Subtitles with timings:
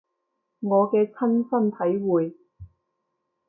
[0.61, 2.35] 我嘅親身體會